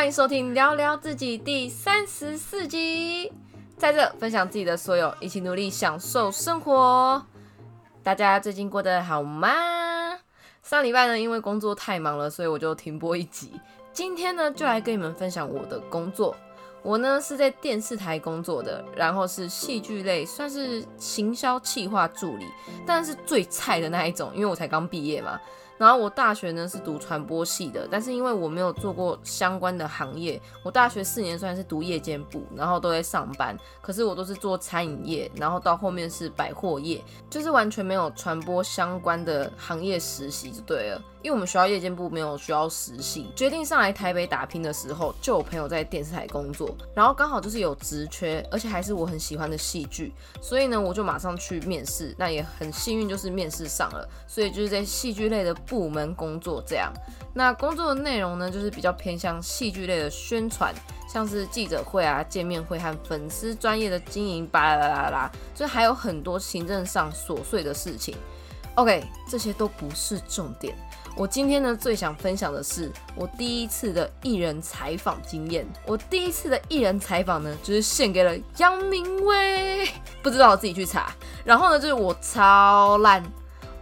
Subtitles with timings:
[0.00, 3.30] 欢迎收听《聊聊自己》第三十四集，
[3.76, 7.22] 在这分享自己的所有，一起努力享受生活。
[8.02, 9.50] 大家最近过得好吗？
[10.62, 13.52] 上礼拜呢，因为工作太忙了，所以我就停播一集。
[13.92, 16.34] 今天呢，就来跟你们分享我的工作。
[16.82, 22.46] 我呢是在电视台工作的，然后是戏剧类，算是行销企划助理，
[22.86, 25.38] 但是最菜的那一种，因为我才刚毕业嘛。
[25.80, 41.02] 然后我大学呢是读传播系的，但是因为我没有做过相关的行业，我大学四年虽然是读夜间部，然后都在上班，可是我都是做餐饮业，然后到后面是百货业，就是完全没有传播相关的行业实习就对了。
[41.22, 56.92] 因为我们学校夜间部没有需要实习，决定上来台北打拼的时候，就有朋友在电视台工作，然后刚好就是有职缺，而且还是我很喜欢的戏剧，所以呢我就马上去面试，那也很幸运就是面试上了，所以就是在戏剧类的部门工作这样。
[57.32, 60.74] 那工作的内容呢，就是比较偏向戏剧类的宣传，
[61.08, 68.16] 像是记者会啊、见面会和粉丝专业的经营，巴拉拉拉，就还有很多行政上琐碎的事情。
[68.74, 70.74] OK，这些都不是重点。
[71.16, 75.66] 我今天呢最想分享的是我第一次的艺人采访经验。
[75.84, 79.88] 我第一次的艺人采访呢，就是献给了杨明威，
[80.22, 81.12] 不知道我自己去查。
[81.44, 83.22] 然后呢，就是我超烂，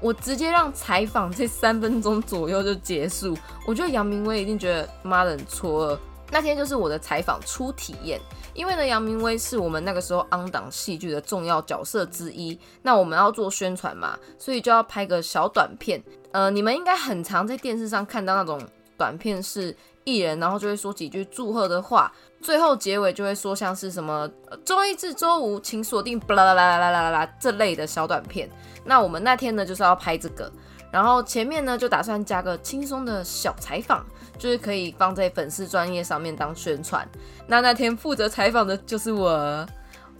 [0.00, 3.36] 我直接让采访这三分钟左右就结束。
[3.66, 5.98] 我觉得杨明威一定觉得妈的很错愕。
[6.30, 8.20] 那天就是我的采访初体验，
[8.52, 12.58] 因为呢，杨明威是我们那个时候昂档戏剧的重要角色之一。
[12.82, 16.02] 那我们要做宣传嘛，所以就要拍个小短片。
[16.32, 18.60] 呃，你们应该很常在电视上看到那种
[18.98, 24.28] 短片，是艺人，然后就会说几句祝贺的话，最后结尾就会说像是什么
[24.64, 28.50] 周一至周五请锁定，巴拉啦啦啦啦啦啦这类的小短片。
[28.84, 30.50] 那我们那天呢就是要拍这个，
[30.90, 34.04] 然后前面呢就打算加个轻松的小采访，
[34.38, 37.06] 就是可以放在粉丝专业上面当宣传。
[37.46, 39.66] 那那天负责采访的就是我，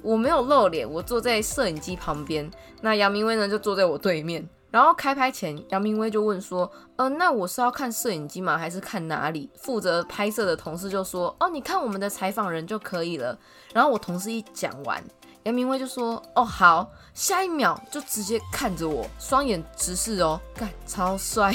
[0.03, 2.51] 我没有露脸，我坐在摄影机旁边，
[2.83, 4.49] 那杨明威呢就坐在我对面。
[4.71, 8.59] 然后开拍前，杨明威就问说：“呃，那我是要看摄影机吗？
[8.59, 13.39] 还是看哪里？”负责拍摄的同事就说：“哦，你看我们的采访人就可以了。”
[13.73, 15.03] 然后我同事一讲完，
[15.45, 21.53] 杨明威就说：“哦，好。”下一秒就直接看着我，双眼直视哦，干超帅，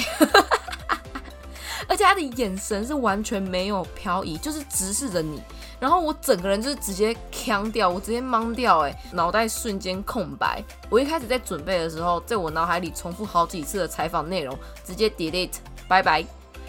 [1.88, 5.40] 而且他的眼神是完全没有漂移，就是直视着你。
[5.80, 10.62] 然后我整个人就是直接腔掉，我直接懵掉，哎，脑袋瞬间空白。
[10.88, 15.54] 我一开始在准备的时候，在我脑海里重复好几次的采访内容，直接 delete，
[15.88, 16.24] 拜拜。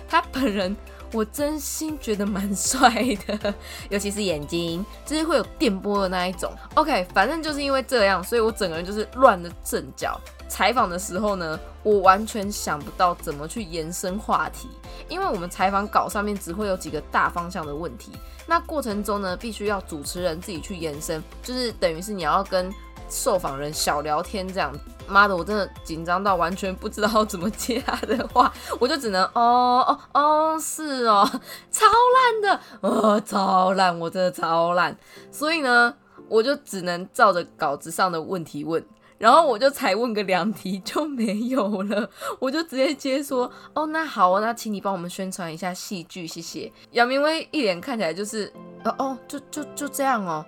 [0.08, 0.76] 他本人，
[1.12, 2.90] 我真心觉得蛮帅
[3.28, 3.54] 的，
[3.90, 6.52] 尤其是眼睛，就是会有电波的那一种。
[6.74, 10.20] OK，反正就是因为这样，所以我整个人就是乱了阵脚。
[10.48, 14.70] 采访的时候呢，我完全想不到怎么去延伸话题，
[15.10, 18.12] 因为我们采访稿上面只会有几个大方向的问题，
[18.46, 22.72] 那过程中呢，必须要主持人自己去延伸，就是等于是你要跟
[23.10, 24.72] 受访人小聊天这样。
[25.08, 31.24] 妈的，我真的紧张到完全不知道怎么接他的话， 我就只能哦哦哦，是哦，
[31.70, 34.98] 超烂的，呃，超烂，我真的超烂，
[35.32, 35.94] 所以呢，
[36.28, 38.84] 我就只能照着稿子上的问题问。
[39.18, 46.72] 然后我就才问个两题就没有了， 我就直接接说哦，那好，那请你帮我们宣传一下戏剧，谢谢。
[46.92, 48.52] 杨明威一脸看起来就是
[48.84, 50.46] 哦哦，就就就这样哦，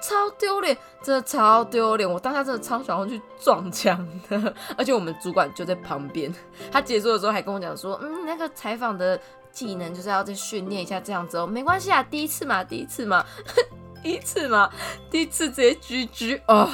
[0.00, 2.10] 超丢脸，真的超丢脸。
[2.10, 6.32] 我当下真的超想要去撞墙的，而且我们主管就在旁边，
[6.70, 9.20] 他结束的时候还跟我讲说，嗯，那个采访的
[9.50, 13.24] 技能就是要再训练一下，这样子哦，没关系啊，第一次嘛，第一次嘛，
[14.02, 14.70] 第一次嘛，
[15.10, 16.70] 第一次直接狙狙哦。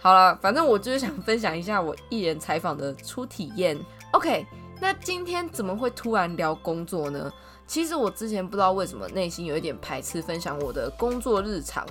[0.00, 3.78] 好了，反正我就是想分享一下我艺人采访的初体验。
[4.12, 4.46] OK，
[4.80, 7.32] 那今天怎么会突然聊工作呢？
[7.66, 11.82] 其实我之前不知道为什么内心有一点排斥分享我的工作日常，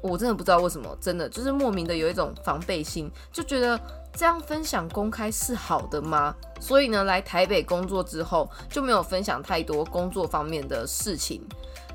[0.00, 3.78] 我真的不知道为什么，真的就是莫名的有一种防备心，就觉得
[4.12, 6.34] 这样分享公开是好的吗？
[6.60, 11.42] 所以呢，来台北工作之后就没有分享太多工作方面的事情。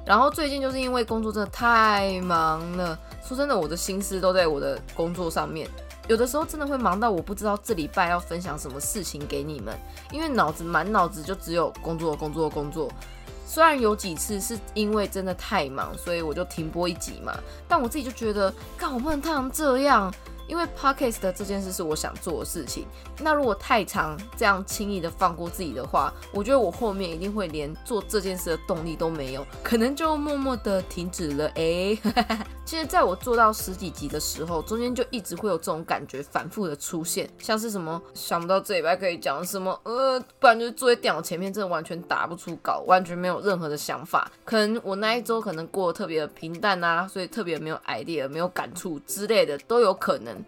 [0.05, 5.69] 然后最近就是因为工作真的太忙了，说真的，我的心思都在我的工作上面。
[6.09, 9.73] 有的时候真的会忙到我不知道这礼拜要分享什么事情给你们，
[10.11, 12.91] 因为脑子满脑子就只有工作、工作、工作。
[13.45, 17.37] 虽然有几次是因为真的太忙，所以我就停播一集嘛，
[17.67, 20.13] 但我自己就觉得，干我不能太成这样。
[20.53, 22.85] 因为 podcast 这件事是我想做的事情。
[23.19, 31.47] 那如果太长这样轻易的放过自己的话，我觉得我后面一定会连做这件事的动力都没有，可能就默默的停止了。
[31.55, 31.97] 哎，
[32.63, 44.31] 其实在我做到十几集的时候，中间就一直会有这种感觉反复的出现，像是什么想不到这礼拜可以讲什么，呃，不然就是坐在电脑前面真的完全打不出稿，完全没有任何的想法。
[44.45, 50.42] 可能我那一周可能过得特别的平淡啊，所以特别没有 idea，没有感触之类的都有可能。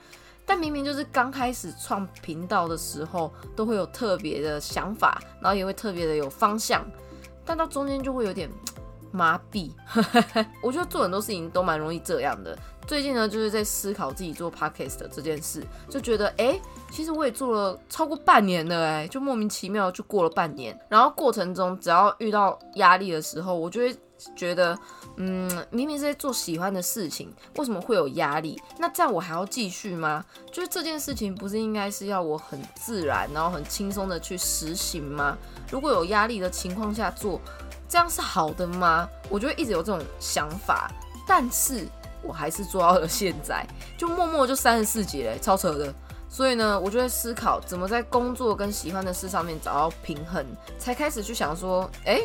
[0.45, 6.85] 但明明就是刚开始创频道的时候，都会有特别的想法，然后也会特别的有方向，
[7.43, 8.49] 但到中间就会有点
[9.11, 9.71] 麻痹。
[10.61, 12.57] 我觉得做很多事情都蛮容易这样的。
[12.85, 16.61] 最近呢，就是在思考自己做 podcast 这件事，就觉得哎，
[16.91, 20.79] 其实我也做了超过半年了，哎，就莫名其妙就过了半年。
[20.87, 23.97] 然后过程中，只要遇到压力的时候，我就会
[24.35, 24.77] 觉得。
[25.17, 28.61] 嗯，明明是在做喜欢的事情，为什么会有压力？
[28.77, 30.25] 那这样我还要继续吗？
[30.51, 35.37] 就是这件事情不是应该是要我很自然，然后很轻松的去实行吗？
[35.71, 37.39] 如果有压力的情况下做，
[37.87, 39.07] 这样是好的吗？
[39.29, 40.91] 我就会一直有这种想法，
[41.25, 41.87] 但是
[42.21, 43.65] 我还是做到了现在，
[43.97, 45.93] 就默默就三十四集嘞，超扯的。
[46.27, 50.45] 所以呢，我就会思考怎么在工作跟喜欢的事上面找到平衡，
[50.77, 52.21] 才开始去想说，哎。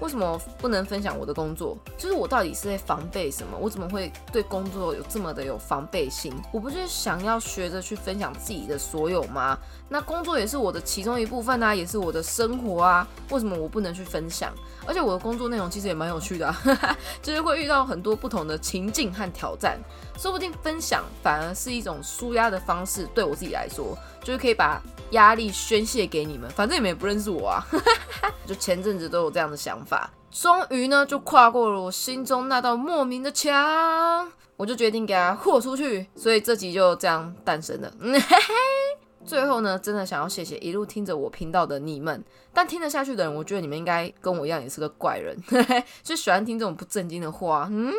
[0.00, 1.76] 为什么不能分享我的工作？
[1.96, 3.58] 就是我到底是在防备什么？
[3.58, 6.32] 我怎么会对工作有这么的有防备心？
[6.52, 9.58] 我不是想要学着去分享自己的所有吗？
[9.88, 13.06] 那工作也是我的其中一部分啊，也是我的生活啊。
[13.30, 14.52] 为什么我不能去分享？
[14.86, 16.54] 而且我的工作内容其实也蛮有趣的，
[17.20, 19.78] 就是会遇到很多不同的情境和挑战。
[20.16, 23.06] 说不定分享反而是一种舒压的方式。
[23.14, 24.80] 对我自己来说，就是可以把。
[25.10, 27.66] 压力宣泄给你们，反正你们也不认识我啊。
[28.46, 36.06] 就前阵子都有这样的想法，终于呢就跨过了我心中那道莫名的墙，我就决定给它豁出去。
[36.14, 37.92] 所以这集就这样诞生了。
[39.26, 42.24] 最后呢，真的想要谢谢一路听着我频道的你们，
[42.54, 45.36] 但听得下去的人，我觉得你们应该跟我一样也是个怪人，
[46.02, 47.68] 就喜欢听这种不正经的话。
[47.70, 47.92] 嗯，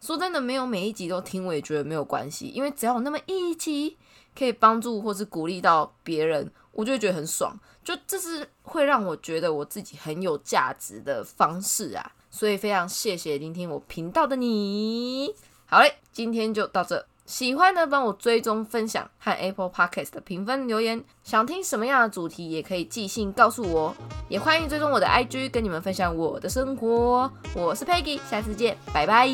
[0.00, 3.96] 说真的，没有每一集都听，我也觉得没有关系，因为只要有那么一集。
[4.36, 7.58] 可以帮助或是鼓励到别人，我就会觉得很爽。
[7.82, 12.12] 就这是会让我觉得我自己很有价值的方式啊！
[12.30, 15.34] 所以非常谢谢聆听我频道的你。
[15.66, 17.06] 好嘞，今天就到这。
[17.26, 21.04] 喜欢的帮我追踪、分享和 Apple Podcast 的评分留言。
[21.22, 23.94] 想听什么样的主题也可以寄信告诉我。
[24.28, 27.30] 也欢迎追踪我的 IG，跟你们分享我的生活。
[27.54, 29.28] 我是 Peggy，下次见，拜拜。